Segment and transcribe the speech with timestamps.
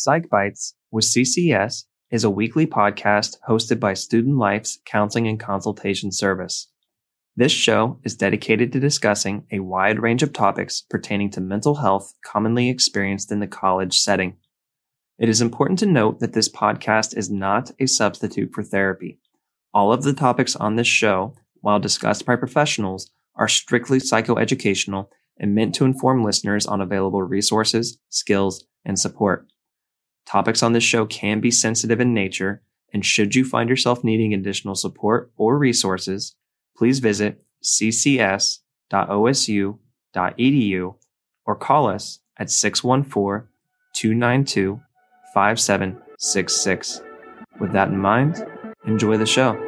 [0.00, 6.12] Psych Bites with CCS is a weekly podcast hosted by Student Life's Counseling and Consultation
[6.12, 6.68] Service.
[7.34, 12.14] This show is dedicated to discussing a wide range of topics pertaining to mental health
[12.24, 14.36] commonly experienced in the college setting.
[15.18, 19.18] It is important to note that this podcast is not a substitute for therapy.
[19.74, 25.08] All of the topics on this show, while discussed by professionals, are strictly psychoeducational
[25.40, 29.48] and meant to inform listeners on available resources, skills, and support.
[30.28, 32.60] Topics on this show can be sensitive in nature,
[32.92, 36.34] and should you find yourself needing additional support or resources,
[36.76, 38.60] please visit ccs.osu.edu
[41.46, 43.48] or call us at 614
[43.94, 44.80] 292
[45.32, 47.00] 5766.
[47.58, 48.46] With that in mind,
[48.84, 49.67] enjoy the show.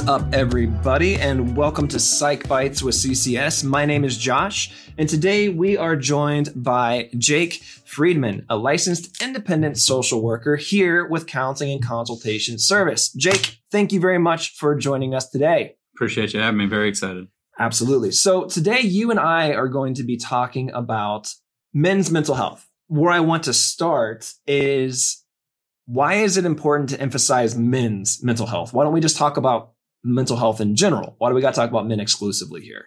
[0.00, 3.64] Is up, everybody, and welcome to Psych Bites with CCS.
[3.64, 9.78] My name is Josh, and today we are joined by Jake Friedman, a licensed independent
[9.78, 13.10] social worker here with Counseling and Consultation Service.
[13.12, 15.76] Jake, thank you very much for joining us today.
[15.94, 16.66] Appreciate you having me.
[16.66, 17.28] Very excited.
[17.58, 18.10] Absolutely.
[18.10, 21.32] So, today you and I are going to be talking about
[21.72, 22.68] men's mental health.
[22.88, 25.24] Where I want to start is
[25.86, 28.74] why is it important to emphasize men's mental health?
[28.74, 29.72] Why don't we just talk about
[30.06, 31.16] mental health in general?
[31.18, 32.86] Why do we got to talk about men exclusively here?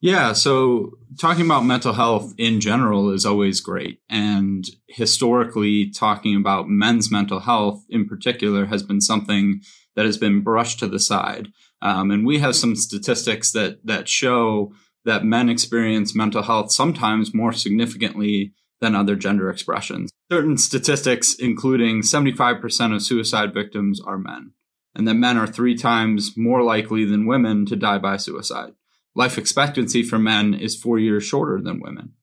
[0.00, 4.00] Yeah, so talking about mental health in general is always great.
[4.10, 9.60] And historically, talking about men's mental health in particular has been something
[9.94, 11.48] that has been brushed to the side.
[11.80, 14.72] Um, and we have some statistics that, that show
[15.04, 20.10] that men experience mental health sometimes more significantly than other gender expressions.
[20.30, 24.52] Certain statistics, including 75% of suicide victims, are men,
[24.96, 28.72] and that men are three times more likely than women to die by suicide.
[29.14, 32.14] Life expectancy for men is four years shorter than women.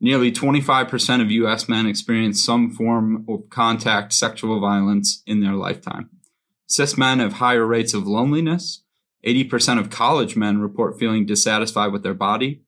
[0.00, 6.10] Nearly 25% of US men experience some form of contact sexual violence in their lifetime.
[6.66, 8.82] Cis men have higher rates of loneliness.
[9.26, 12.62] 80% of college men report feeling dissatisfied with their body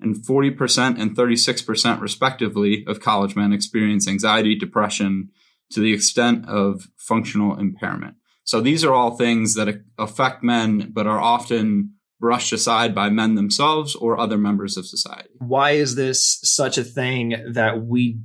[0.00, 5.30] and 40% and 36% respectively of college men experience anxiety, depression
[5.72, 8.14] to the extent of functional impairment.
[8.48, 13.34] So these are all things that affect men, but are often brushed aside by men
[13.34, 15.28] themselves or other members of society.
[15.38, 18.20] Why is this such a thing that we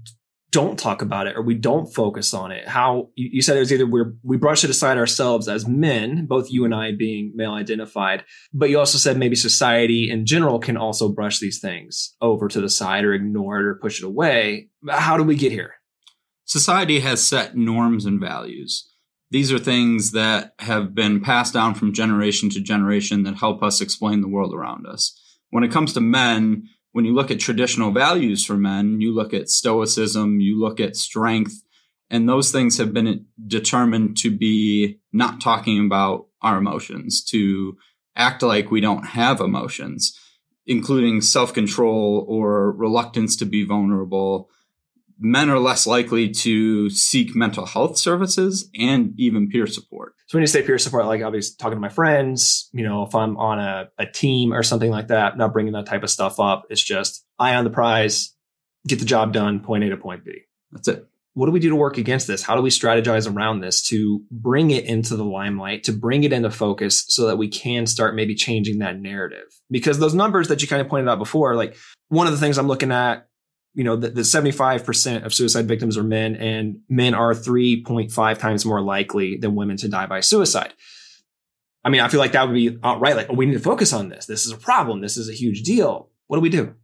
[0.50, 2.67] don't talk about it or we don't focus on it.
[2.67, 6.51] How you, said it was either we we brush it aside ourselves as men, both
[6.51, 8.23] you and I being male identified,
[8.53, 12.61] but you also said maybe society in general can also brush these things over to
[12.61, 14.69] the side or ignore it or push it away.
[14.88, 15.73] How do we get here?
[16.45, 18.92] Society has set norms and values.
[19.33, 23.81] These are things that have been passed down from generation to generation that help us
[23.81, 25.19] explain the world around us.
[25.49, 29.33] When it comes to men, when you look at traditional values for men, you look
[29.33, 31.63] at stoicism, you look at strength,
[32.11, 37.75] and those things have been determined to be not talking about our emotions, to
[38.16, 40.16] act like we don't have emotions,
[40.67, 44.51] including self control or reluctance to be vulnerable,
[45.23, 50.16] men are less likely to seek mental health services and even peer support.
[50.28, 53.16] So when you say peer support, like obviously talking to my friends, you know, if
[53.16, 56.41] I'm on a, a team or something like that, not bringing that type of stuff
[56.41, 56.66] up.
[56.69, 58.35] It's just eye on the prize,
[58.85, 60.41] get the job done, point A to point B.
[60.73, 61.07] That's it.
[61.35, 62.44] What do we do to work against this?
[62.44, 66.34] How do we strategize around this to bring it into the limelight, to bring it
[66.34, 69.45] into focus so that we can start maybe changing that narrative?
[69.72, 71.75] Because those numbers that you kind of pointed out before, like
[72.09, 73.28] one of the things I'm looking at
[73.73, 78.66] you know, the, the 75% of suicide victims are men and men are 3.5 times
[78.66, 80.73] more likely than women to die by suicide.
[81.84, 83.91] I mean, I feel like that would be outright like, oh, we need to focus
[83.91, 84.25] on this.
[84.25, 85.01] This is a problem.
[85.01, 86.09] This is a huge deal.
[86.28, 86.75] What do we do?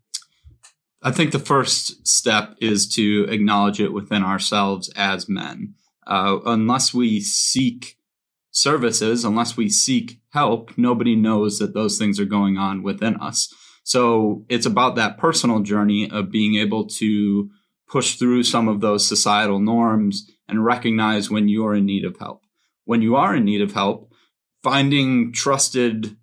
[1.01, 5.75] I think the first step is to acknowledge it within ourselves as men.
[6.05, 7.97] Uh, unless we seek
[8.51, 13.53] services, unless we seek help, nobody knows that those things are going on within us.
[13.83, 17.49] So it's about that personal journey of being able to
[17.87, 22.43] push through some of those societal norms and recognize when you're in need of help.
[22.85, 24.13] When you are in need of help,
[24.63, 26.15] finding trusted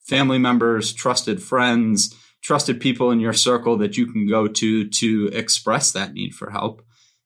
[0.00, 5.30] family members, trusted friends, trusted people in your circle that you can go to to
[5.32, 6.82] express that need for help.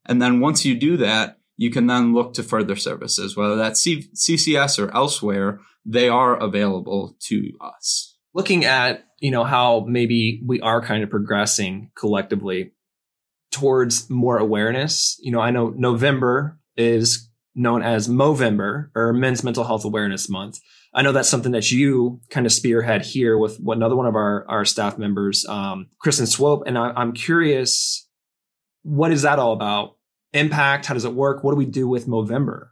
[0.07, 3.85] And then once you do that, you can then look to further services, whether that's
[3.85, 8.09] CCS or elsewhere, they are available to us
[8.39, 12.73] looking at you know how maybe we are kind of progressing collectively
[13.51, 17.29] towards more awareness you know i know november is
[17.59, 20.61] known as Movember or Men's Mental Health Awareness Month.
[20.95, 24.47] I know that's something that you kind of spearhead here with another one of our,
[24.49, 26.63] our staff members, um, Kristen Swope.
[26.67, 28.09] And I, I'm curious,
[28.83, 29.97] what is that all about?
[30.33, 30.87] Impact?
[30.87, 31.43] How does it work?
[31.43, 32.69] What do we do with Movember?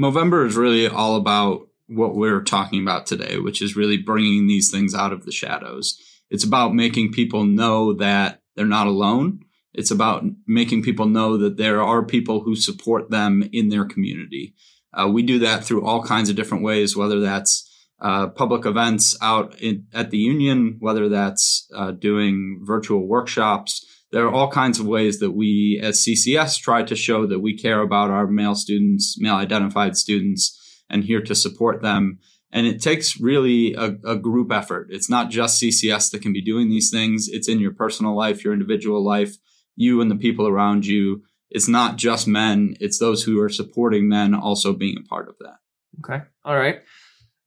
[0.00, 4.70] Movember is really all about what we're talking about today, which is really bringing these
[4.70, 6.00] things out of the shadows.
[6.30, 9.40] It's about making people know that they're not alone.
[9.72, 14.54] It's about making people know that there are people who support them in their community.
[14.92, 19.16] Uh, we do that through all kinds of different ways, whether that's uh, public events
[19.20, 23.84] out in, at the union, whether that's uh, doing virtual workshops.
[24.12, 27.56] There are all kinds of ways that we as CCS try to show that we
[27.56, 32.18] care about our male students, male identified students, and here to support them.
[32.52, 34.88] And it takes really a, a, group effort.
[34.90, 37.28] It's not just CCS that can be doing these things.
[37.28, 39.36] It's in your personal life, your individual life,
[39.74, 41.22] you and the people around you.
[41.50, 42.76] It's not just men.
[42.80, 45.58] It's those who are supporting men also being a part of that.
[46.00, 46.24] Okay.
[46.44, 46.80] All right.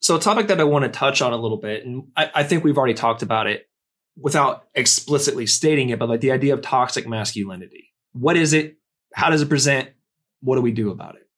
[0.01, 2.43] So a topic that I want to touch on a little bit, and I, I
[2.43, 3.69] think we've already talked about it
[4.15, 7.93] without explicitly stating it, but like the idea of toxic masculinity.
[8.13, 8.77] What is it?
[9.13, 9.89] How does it present?
[10.41, 11.28] What do we do about it?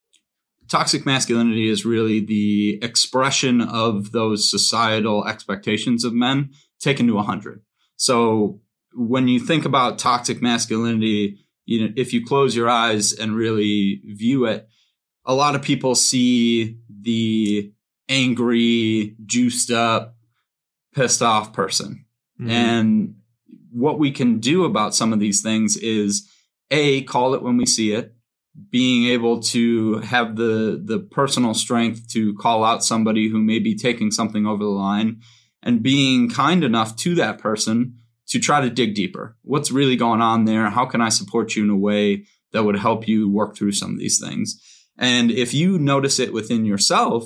[0.71, 7.61] Toxic masculinity is really the expression of those societal expectations of men taken to 100
[7.97, 8.61] so
[8.93, 14.01] when you think about toxic masculinity you know if you close your eyes and really
[14.05, 14.65] view it
[15.25, 17.71] a lot of people see the
[18.07, 20.15] angry juiced up
[20.95, 22.05] pissed off person.
[22.39, 22.49] Mm-hmm.
[22.49, 23.15] and
[23.71, 26.29] what we can do about some of these things is
[26.71, 28.15] a call it when we see it
[28.69, 33.75] being able to have the the personal strength to call out somebody who may be
[33.75, 35.21] taking something over the line
[35.63, 39.37] and being kind enough to that person to try to dig deeper.
[39.43, 40.69] What's really going on there?
[40.69, 43.91] How can I support you in a way that would help you work through some
[43.91, 44.61] of these things?
[44.97, 47.25] And if you notice it within yourself,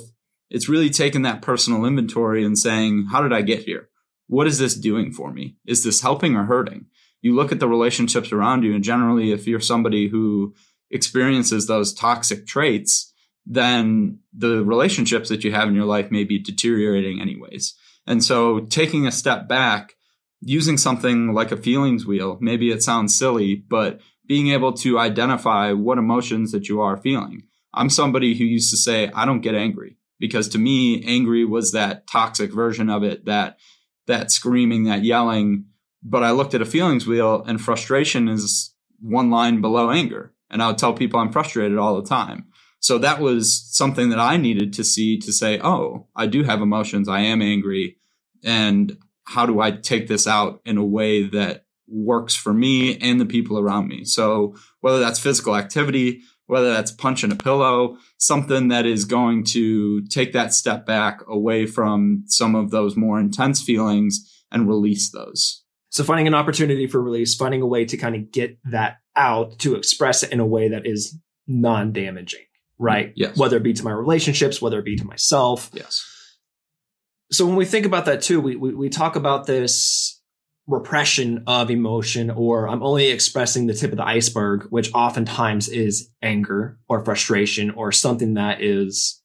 [0.50, 3.88] it's really taking that personal inventory and saying, how did I get here?
[4.28, 5.56] What is this doing for me?
[5.66, 6.86] Is this helping or hurting?
[7.20, 10.54] You look at the relationships around you, and generally, if you're somebody who
[10.90, 13.12] experiences those toxic traits,
[13.44, 17.74] then the relationships that you have in your life may be deteriorating anyways.
[18.06, 19.94] And so taking a step back,
[20.40, 25.72] using something like a feelings wheel, maybe it sounds silly, but being able to identify
[25.72, 27.44] what emotions that you are feeling.
[27.74, 31.72] I'm somebody who used to say, I don't get angry because to me, angry was
[31.72, 33.58] that toxic version of it, that,
[34.06, 35.66] that screaming, that yelling.
[36.02, 40.32] But I looked at a feelings wheel and frustration is one line below anger.
[40.50, 42.46] And I would tell people I'm frustrated all the time.
[42.80, 46.60] So that was something that I needed to see to say, oh, I do have
[46.60, 47.08] emotions.
[47.08, 47.96] I am angry.
[48.44, 53.20] And how do I take this out in a way that works for me and
[53.20, 54.04] the people around me?
[54.04, 60.02] So whether that's physical activity, whether that's punching a pillow, something that is going to
[60.06, 65.64] take that step back away from some of those more intense feelings and release those.
[65.96, 69.58] So finding an opportunity for release, finding a way to kind of get that out
[69.60, 72.44] to express it in a way that is non-damaging,
[72.78, 73.14] right?
[73.16, 73.38] Yes.
[73.38, 75.70] Whether it be to my relationships, whether it be to myself.
[75.72, 76.04] Yes.
[77.32, 80.20] So when we think about that too, we, we, we talk about this
[80.66, 86.10] repression of emotion, or I'm only expressing the tip of the iceberg, which oftentimes is
[86.20, 89.22] anger or frustration or something that is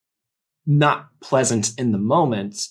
[0.66, 2.66] not pleasant in the moment.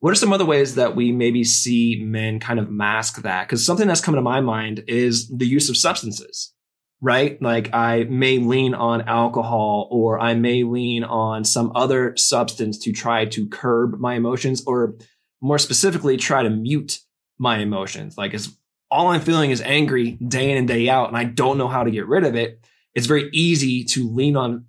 [0.00, 3.46] What are some other ways that we maybe see men kind of mask that?
[3.48, 6.52] Because something that's coming to my mind is the use of substances,
[7.00, 7.40] right?
[7.42, 12.92] Like I may lean on alcohol or I may lean on some other substance to
[12.92, 14.94] try to curb my emotions or
[15.40, 17.00] more specifically, try to mute
[17.38, 18.16] my emotions.
[18.16, 18.50] Like it's
[18.92, 21.82] all I'm feeling is angry day in and day out and I don't know how
[21.82, 22.64] to get rid of it.
[22.94, 24.66] It's very easy to lean on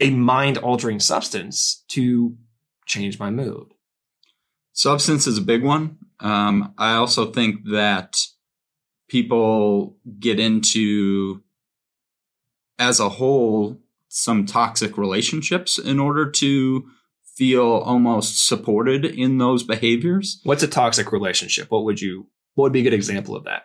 [0.00, 2.34] a mind altering substance to
[2.86, 3.74] change my mood.
[4.72, 5.98] Substance is a big one.
[6.20, 8.16] Um, I also think that
[9.08, 11.42] people get into,
[12.78, 16.88] as a whole, some toxic relationships in order to
[17.24, 20.40] feel almost supported in those behaviors.
[20.44, 21.70] What's a toxic relationship?
[21.70, 23.64] What would you, what would be a good example of that?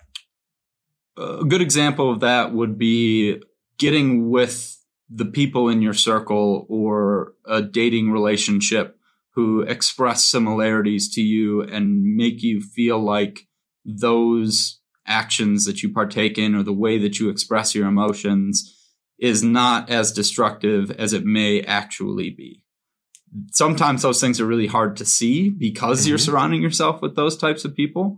[1.17, 3.41] A good example of that would be
[3.77, 4.77] getting with
[5.09, 8.94] the people in your circle or a dating relationship
[9.35, 13.47] who express similarities to you and make you feel like
[13.83, 18.71] those actions that you partake in or the way that you express your emotions
[19.19, 22.63] is not as destructive as it may actually be.
[23.51, 26.09] Sometimes those things are really hard to see because mm-hmm.
[26.09, 28.17] you're surrounding yourself with those types of people.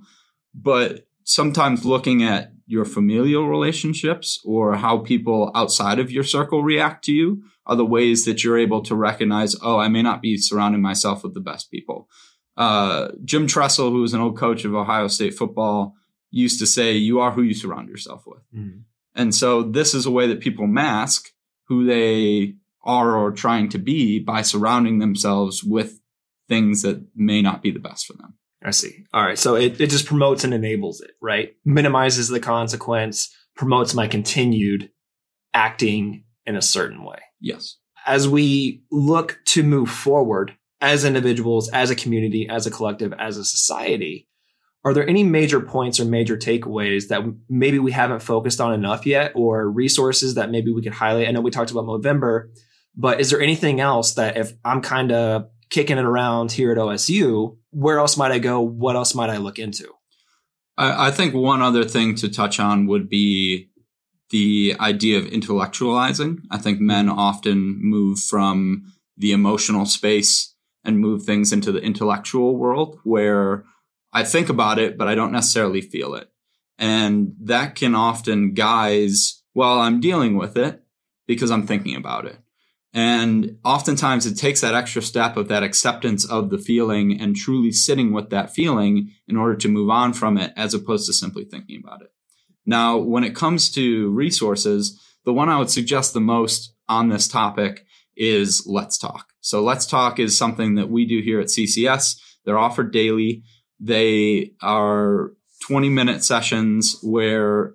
[0.54, 7.04] But sometimes looking at your familial relationships or how people outside of your circle react
[7.06, 10.38] to you are the ways that you're able to recognize, oh, I may not be
[10.38, 12.10] surrounding myself with the best people.
[12.56, 15.94] Uh, Jim Tressel, who was an old coach of Ohio State football,
[16.32, 18.42] used to say, you are who you surround yourself with.
[18.56, 18.80] Mm-hmm.
[19.16, 21.30] And so this is a way that people mask
[21.68, 26.00] who they are or trying to be by surrounding themselves with
[26.48, 28.36] things that may not be the best for them.
[28.64, 29.04] I see.
[29.14, 29.38] All right.
[29.38, 31.54] So it, it just promotes and enables it, right?
[31.66, 34.90] Minimizes the consequence, promotes my continued
[35.54, 37.20] acting in a certain way.
[37.40, 37.78] Yes.
[38.08, 43.38] As we look to move forward as individuals, as a community, as a collective, as
[43.38, 44.28] a society,
[44.86, 49.06] are there any major points or major takeaways that maybe we haven't focused on enough
[49.06, 51.28] yet or resources that maybe we could highlight?
[51.28, 52.50] I know we talked about Movember,
[52.96, 56.78] but is there anything else that if I'm kind of kicking it around here at
[56.78, 58.62] OSU, where else might I go?
[58.62, 59.92] What else might I look into?
[60.78, 63.70] I, I think one other thing to touch on would be
[64.30, 66.40] the idea of intellectualizing.
[66.52, 67.20] I think men mm-hmm.
[67.20, 70.54] often move from the emotional space
[70.84, 73.66] and move things into the intellectual world where
[74.14, 76.30] I think about it, but I don't necessarily feel it.
[76.78, 80.84] And that can often guise, well, I'm dealing with it
[81.28, 82.38] because I'm thinking about it.
[82.94, 87.72] And oftentimes it takes that extra step of that acceptance of the feeling and truly
[87.72, 91.44] sitting with that feeling in order to move on from it as opposed to simply
[91.44, 92.12] thinking about it.
[92.68, 97.28] Now, when it comes to resources, the one I would suggest the most on this
[97.28, 99.30] topic is Let's Talk.
[99.40, 102.20] So Let's Talk is something that we do here at CCS.
[102.46, 103.44] They're offered daily.
[103.80, 105.32] They are
[105.66, 107.74] 20 minute sessions where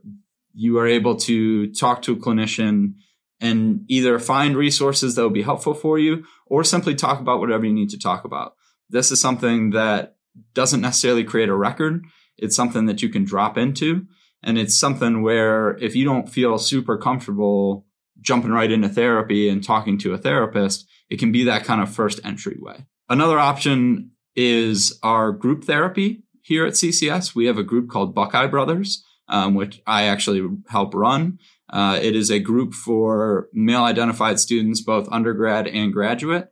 [0.55, 2.95] you are able to talk to a clinician
[3.41, 7.65] and either find resources that will be helpful for you or simply talk about whatever
[7.65, 8.55] you need to talk about.
[8.91, 10.17] This is something that
[10.55, 12.05] doesn't necessarily create a record.
[12.37, 14.07] It's something that you can drop into.
[14.43, 17.87] And it's something where if you don't feel super comfortable
[18.21, 21.93] jumping right into therapy and talking to a therapist, it can be that kind of
[21.93, 22.87] first entryway.
[23.09, 27.35] Another option is our group therapy here at CCS.
[27.35, 31.39] We have a group called Buckeye Brothers, um, which I actually help run.
[31.71, 36.49] Uh, it is a group for male identified students, both undergrad and graduate.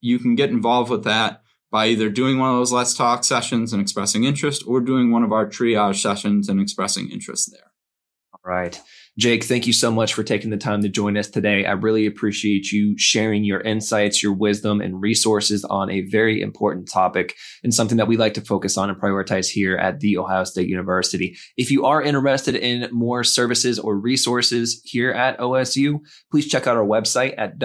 [0.00, 1.41] You can get involved with that
[1.72, 5.24] by either doing one of those Let's Talk sessions and expressing interest or doing one
[5.24, 7.72] of our triage sessions and expressing interest there.
[8.34, 8.78] All right.
[9.18, 11.64] Jake, thank you so much for taking the time to join us today.
[11.66, 16.90] I really appreciate you sharing your insights, your wisdom, and resources on a very important
[16.90, 20.44] topic and something that we like to focus on and prioritize here at The Ohio
[20.44, 21.36] State University.
[21.56, 26.00] If you are interested in more services or resources here at OSU,
[26.30, 27.58] please check out our website at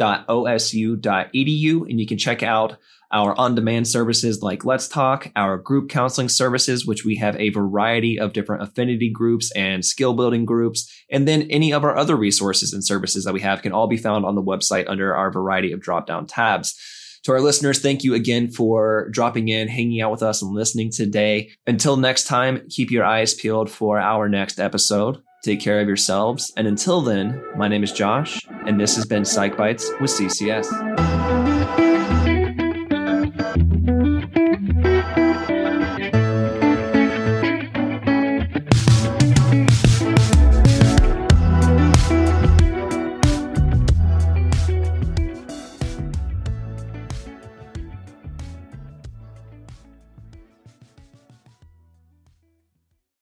[0.00, 2.76] www.ccs.osu.edu and you can check out
[3.12, 7.48] our on demand services like Let's Talk, our group counseling services, which we have a
[7.48, 10.88] variety of different affinity groups and skill building groups.
[11.10, 13.96] And then any of our other resources and services that we have can all be
[13.96, 16.78] found on the website under our variety of drop down tabs.
[17.24, 20.90] To our listeners, thank you again for dropping in, hanging out with us, and listening
[20.90, 21.50] today.
[21.66, 25.20] Until next time, keep your eyes peeled for our next episode.
[25.44, 26.52] Take care of yourselves.
[26.56, 31.19] And until then, my name is Josh, and this has been Psych Bites with CCS.